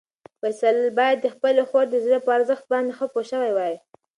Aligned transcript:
فیصل 0.41 0.75
باید 0.97 1.17
د 1.21 1.27
خپلې 1.35 1.61
خور 1.69 1.85
د 1.89 1.95
زړه 2.05 2.17
په 2.25 2.29
ارزښت 2.37 2.65
باندې 2.73 2.91
ښه 2.97 3.05
پوه 3.13 3.23
شوی 3.31 3.51
وای. 3.53 3.75